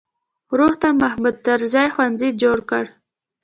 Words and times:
وروسته 0.53 0.87
محمود 1.01 1.35
طرزي 1.45 1.85
ښوونځی 1.93 2.29
جوړ 2.41 2.57
شو. 2.69 2.81